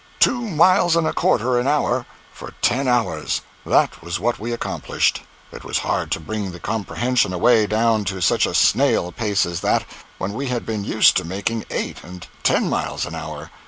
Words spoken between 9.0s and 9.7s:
pace as